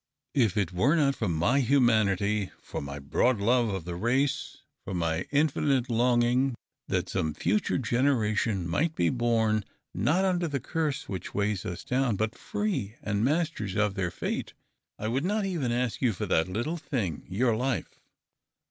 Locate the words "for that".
16.13-16.47